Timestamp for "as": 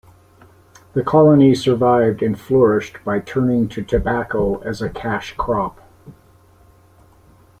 4.63-4.81